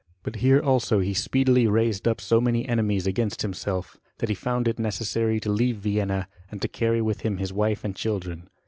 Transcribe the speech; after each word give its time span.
But 0.23 0.37
here 0.37 0.59
also 0.59 0.97
he 0.97 1.13
speedily 1.13 1.67
raised 1.67 2.07
up 2.07 2.19
so 2.19 2.41
many 2.41 2.67
enemies 2.67 3.05
against 3.05 3.43
himself, 3.43 3.99
that 4.17 4.29
he 4.29 4.33
found 4.33 4.67
it 4.67 4.79
necessary 4.79 5.39
to 5.41 5.51
leave 5.51 5.77
Vienna, 5.77 6.27
and 6.49 6.59
to 6.63 6.67
carry 6.67 7.03
with 7.03 7.21
him 7.21 7.37
his 7.37 7.53
wife 7.53 7.83
and 7.83 7.95
children. 7.95 8.49